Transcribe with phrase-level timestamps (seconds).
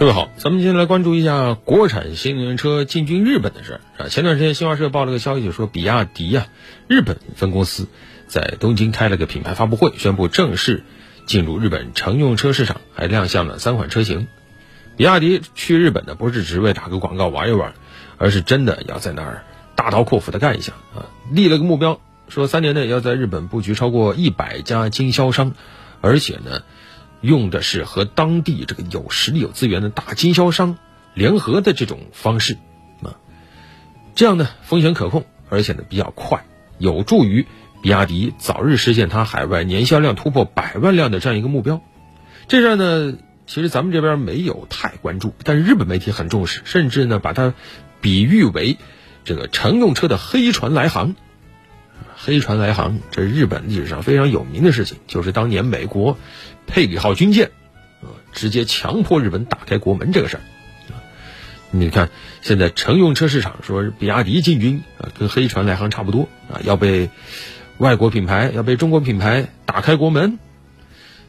[0.00, 4.08] 各位好，咱们今天来关注一下国产新能源车进军日本的事儿啊。
[4.08, 6.46] 前段时间新华社报了个消息，说比亚迪呀
[6.88, 7.86] 日本分公司
[8.26, 10.84] 在东京开了个品牌发布会，宣布正式
[11.26, 14.26] 进入日本乘用车市场，还亮相了三款车型。
[14.96, 17.74] 比亚迪去日本呢，不是只为打个广告玩一玩，
[18.16, 19.44] 而是真的要在那儿
[19.74, 21.12] 大刀阔斧的干一下啊！
[21.30, 25.52] 立了个目标，说三年内要在日本布局超过一百家经销商，
[26.00, 26.62] 而且呢。
[27.20, 30.78] 用的是和当地这个有实力、有资源的大经销商
[31.14, 32.56] 联合的这种方式，
[33.02, 33.16] 啊，
[34.14, 36.44] 这样呢风险可控，而且呢比较快，
[36.78, 37.46] 有助于
[37.82, 41.82] 比亚迪早日实现它海外年销量突破百万辆的这样一个目标。
[42.48, 47.54] 这事呢，其实咱们这边没有太关注，但是日本媒体很重视，甚至呢把它
[48.00, 48.76] 比喻为
[49.24, 51.14] 这个乘用车的黑船来航。
[52.22, 56.18] 黑船来航，这日本历史上非常有名的事情，就是当年美国
[56.66, 57.50] 佩里号军舰
[58.02, 60.42] 啊，直接强迫日本打开国门这个事儿。
[61.70, 62.10] 你看，
[62.42, 67.08] 现在乘用车市场说比亚迪进军啊，跟黑船来航差不多啊，要被
[67.78, 70.38] 外国品牌要被中国品牌打开国门，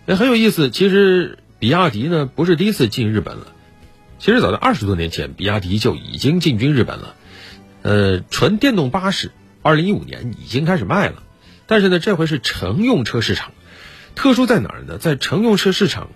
[0.07, 0.69] 也很有意思。
[0.69, 3.47] 其实比亚迪呢不是第一次进日本了，
[4.19, 7.15] 其实早在二十多年前，比亚迪就已经进军日本了。
[7.81, 9.31] 呃，纯电动巴士。
[9.63, 11.23] 二零一五年已经开始卖了，
[11.67, 13.51] 但是呢，这回是乘用车市场，
[14.15, 14.97] 特殊在哪儿呢？
[14.97, 16.09] 在乘用车市场，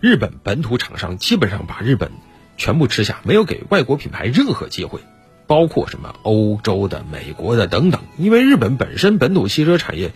[0.00, 2.10] 日本本土厂商基本上把日本
[2.56, 5.00] 全部吃下，没有给外国品牌任何机会，
[5.46, 8.00] 包括什么欧洲的、美国的等等。
[8.16, 10.12] 因为日本本身本土汽车产业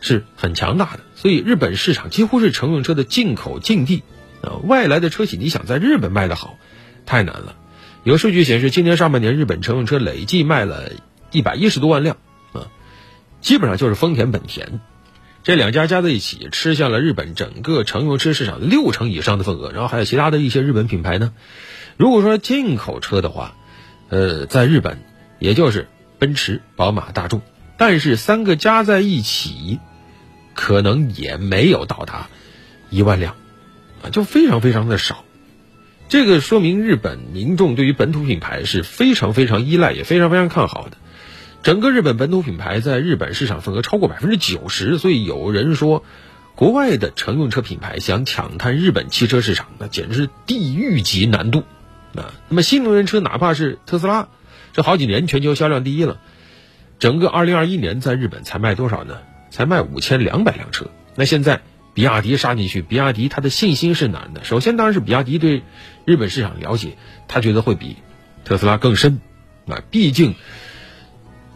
[0.00, 4.02] 是很强大的，所以日本市场几乎是乘用车的进口禁地。
[4.40, 6.56] 呃，外来的车企你想在日本卖得好，
[7.04, 7.54] 太难了。
[8.02, 10.90] 有数据显示，今年上半年日本乘用车累计卖了。
[11.34, 12.16] 一百一十多万辆，
[12.52, 12.68] 啊，
[13.40, 14.80] 基本上就是丰田、本田
[15.42, 19.72] 这两家加在一起，吃下了日本整个乘用车市场六成以上的份额。
[19.72, 21.32] 然后还有其他的一些日本品牌呢。
[21.96, 23.56] 如果说进口车的话，
[24.10, 25.02] 呃，在日本
[25.40, 25.88] 也就是
[26.20, 27.42] 奔驰、宝马、大众，
[27.76, 29.80] 但是三个加在一起，
[30.54, 32.28] 可能也没有到达
[32.90, 33.34] 一万辆，
[34.02, 35.24] 啊，就非常非常的少。
[36.08, 40.96] 这个说明日本民众对于本土品牌是非常非常依赖，也非常非常看好的。
[41.64, 46.04] 整个日本本土品牌在日本市场份额超过百分之九十，所以有人说，
[46.54, 51.60] 国外的乘用车品牌想抢滩日本汽车市场，那简直是地狱级难度
[52.14, 52.34] 啊！
[52.50, 54.28] 那么新能源车，哪怕是特斯拉，
[54.74, 56.20] 这好几年全球销量第一了，
[56.98, 59.16] 整个二零二一年在日本才卖多少呢？
[59.48, 60.88] 才卖五千两百辆车。
[61.14, 61.62] 那现在
[61.94, 64.44] 比亚迪杀进去，比亚迪它的信心是哪的？
[64.44, 65.62] 首先当然是比亚迪对
[66.04, 67.96] 日本市场了解，他觉得会比
[68.44, 69.22] 特斯拉更深
[69.66, 70.34] 啊，毕竟。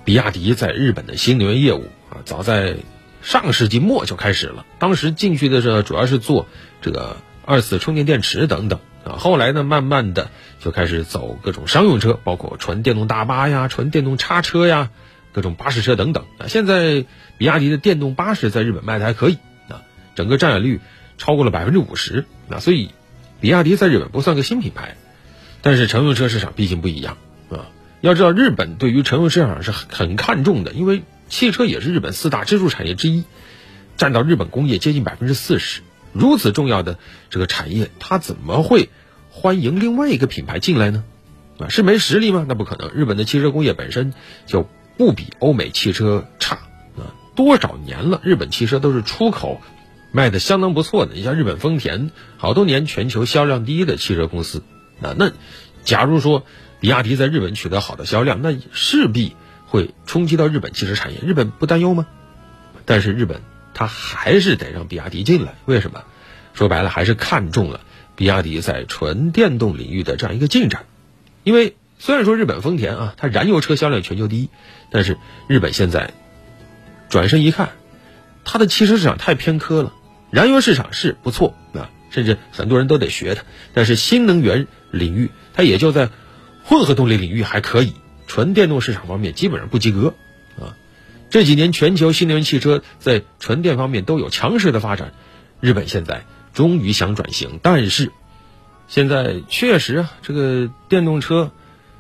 [0.09, 2.77] 比亚迪在日本的新能源业务啊，早在
[3.21, 4.65] 上世纪末就开始了。
[4.79, 6.47] 当时进去的时候，主要是做
[6.81, 9.19] 这个二次充电电池等等啊。
[9.19, 10.31] 后来呢，慢慢的
[10.61, 14.89] 就开始走各种商用车，包括纯电动大巴呀、纯电动叉车呀、
[15.33, 16.49] 各种巴士车等等啊。
[16.49, 17.05] 现在
[17.37, 19.37] 比亚迪的电动巴士在日本卖的还可以
[19.69, 19.83] 啊，
[20.15, 20.81] 整个占有率
[21.19, 22.61] 超过了百分之五十啊。
[22.61, 22.93] 所以，
[23.43, 24.97] 比亚迪在日本不算个新品牌，
[25.61, 27.19] 但是乘用车市场毕竟不一样
[27.51, 27.69] 啊。
[28.01, 33.25] 要知道，日本对于乘用市场是很看重的，因为汽车也是日本四大支柱产业之一，
[33.97, 35.83] 占到日本工业接近百分之四十。
[36.13, 36.99] 如此重要的
[37.29, 38.89] 这个产业，它怎么会
[39.31, 41.05] 欢迎另外一个品牌进来呢？
[41.59, 42.47] 啊，是没实力吗？
[42.49, 42.91] 那不可能。
[42.93, 44.15] 日本的汽车工业本身
[44.47, 46.57] 就不比欧美汽车差
[46.97, 49.61] 啊，多少年了，日本汽车都是出口
[50.13, 51.15] 卖的相当不错的。
[51.15, 54.63] 你像日本丰田，好多年全球销量第一的汽车公司
[55.03, 55.15] 啊。
[55.19, 55.33] 那
[55.85, 56.45] 假如说，
[56.81, 59.35] 比亚迪在日本取得好的销量，那势必
[59.67, 61.19] 会冲击到日本汽车产业。
[61.21, 62.07] 日本不担忧吗？
[62.85, 63.43] 但是日本
[63.75, 65.57] 它还是得让比亚迪进来。
[65.65, 66.05] 为什么？
[66.55, 67.81] 说白了还是看中了
[68.17, 70.87] 比亚迪在纯电动领域的这样一个进展。
[71.43, 74.49] 因为虽然说日本丰田啊，它燃油车销量全球第一，
[74.91, 75.19] 但是
[75.49, 76.13] 日本现在
[77.09, 77.71] 转身一看，
[78.45, 79.93] 它的汽车市场太偏科了。
[80.31, 83.43] 燃油市场是不错啊，甚至很多人都得学它，
[83.75, 86.09] 但是新能源领域它也就在。
[86.69, 87.95] 混合动力领域还可以，
[88.27, 90.13] 纯电动市场方面基本上不及格，
[90.61, 90.77] 啊，
[91.31, 95.15] 这几年全球新能源汽车在纯电方面都有强势的发展，
[95.61, 98.13] 日本现在终于想转型，但是
[98.87, 101.53] 现在确实啊，这个电动车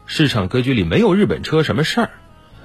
[0.04, 2.10] 市场格局里没有日本车什么事儿，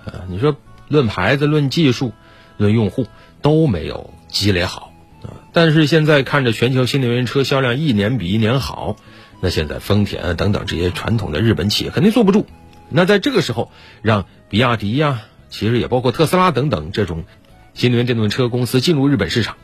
[0.05, 0.57] 啊，你说
[0.89, 2.11] 论牌子、论技术、
[2.57, 3.07] 论用户
[3.41, 4.91] 都没有积累好，
[5.23, 8.97] 啊，但是现在看着全球新能源车销量一年比一年好。
[9.43, 12.47] 那现在丰田啊等等这些传统的日本企业肯定坐不住，
[12.87, 17.25] 那在这个时候让比亚迪呀，其实也包括特斯拉等等这种
[17.73, 19.57] 新能源电动车公司进入日本市场，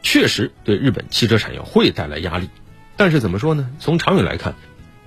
[0.00, 2.50] 确实对日本汽车产业会带来压力。
[2.96, 3.68] 但是怎么说呢？
[3.80, 4.54] 从长远来看，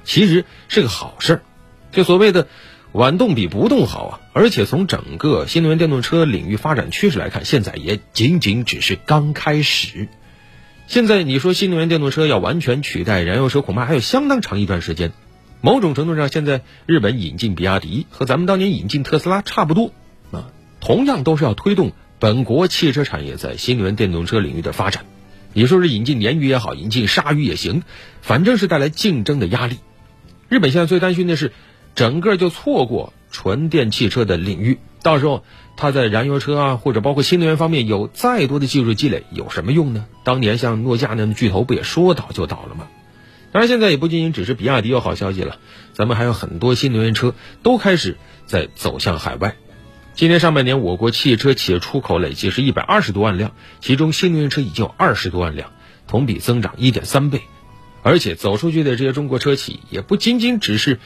[0.03, 1.41] 其实是个好事儿。
[1.93, 2.49] 就所谓的
[2.91, 4.19] 晚动比不动好啊！
[4.33, 10.09] 而且从整个新能源电动车领域发展趋势来看，现在也仅仅只是刚开始。
[10.87, 15.11] 现在你说新能源电动车要完全取代燃油车，恐怕还有相当长一段时间。
[15.61, 19.91] 某种程度上，现在日本引进比亚迪和咱们当年引进特斯拉差不多
[20.31, 20.49] 啊，
[20.81, 25.05] 同样都是要推动本国汽车产业在新能源电动车领域的发展。
[25.53, 27.83] 你说是引进鲶鱼也好，引进鲨鱼也行，
[28.21, 29.77] 反正是带来竞争的压力。
[30.49, 31.53] 日本现在最担心的是，
[31.95, 35.43] 整个就错过纯电汽车的领域，到时候
[35.75, 40.05] 它在燃油车啊，或者包括新能源方面有再多的技术积累，有什么用呢？
[40.23, 42.87] 当年像诺基亚那样的巨头不也说倒就倒了吗？
[43.51, 45.57] 当然，现在也不仅仅只是比亚迪有好消息了，
[45.93, 49.55] 咱们还有很多新能源车都开始在走向海外。
[50.15, 55.71] 今年上半年，我国汽车企业出口累计是一百二十多万辆，其中新能源车已经有二十多万辆，
[56.07, 57.41] 同比增长一点三倍。
[58.03, 60.99] 而且走出去的这些中国车企，也不仅仅只是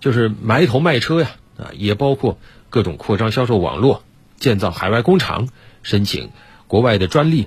[0.00, 2.38] 就是埋头卖车呀，啊，也包括
[2.70, 4.02] 各种扩张销售网络、
[4.38, 5.48] 建造海外工厂、
[5.82, 6.30] 申请
[6.66, 7.46] 国外的专利、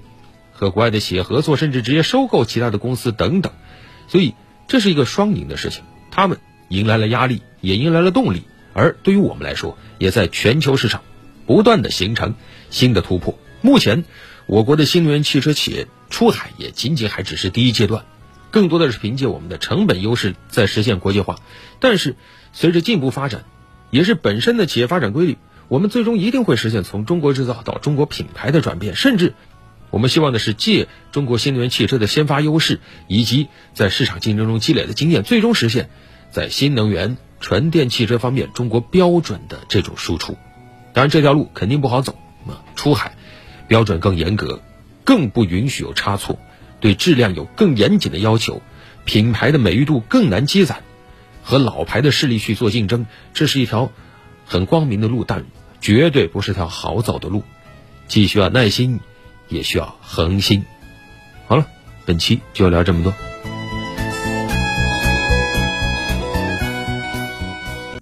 [0.54, 3.52] 和国外的企业合作，甚至直接收购其他的公司等等。
[4.08, 4.34] 所以
[4.68, 6.40] 这是一个双赢的事情，他们
[6.70, 8.44] 迎来了压力，也迎来了动力。
[8.74, 11.02] 而对于我们来说，也在全球市场
[11.46, 12.36] 不断的形成
[12.70, 13.38] 新的突破。
[13.62, 14.06] 目前，
[14.46, 18.06] 我国的新能源汽车企业出海也仅仅还只是第一阶段，
[18.52, 21.40] 更多的是凭借我们的成本优势在实现国际化。
[21.80, 22.16] 但是，
[22.54, 23.46] 随着进一步发展，
[23.90, 25.38] 也是本身的企业发展规律，
[25.68, 28.96] 我们最终一定会实现从中国制造到中国品牌的转变。
[28.96, 29.34] 甚至，
[29.90, 35.90] 我们希望的是借中国新能源汽车的先发优势，以及在市场竞争中积累的经验，最终实现
[36.32, 37.18] 在新能源。
[37.40, 40.36] 纯电汽车方面，中国标准的这种输出，
[40.92, 42.18] 当然这条路肯定不好走
[42.48, 42.66] 啊。
[42.76, 43.16] 出海
[43.68, 44.60] 标准更严格，
[45.04, 46.40] 更不允许有差错，
[46.80, 48.64] 对质量有更严谨的要求，
[49.06, 50.82] 品牌的美誉度更难积攒，
[51.48, 53.90] 和老牌的势力去做竞争，这是一条
[54.46, 55.46] 很光明的路，但
[55.80, 57.42] 绝对不是条好走的路，
[58.10, 59.00] 既需要耐心，
[59.48, 60.66] 也需要恒心。
[61.48, 61.66] 好了，
[62.06, 63.14] 本期就聊这么多。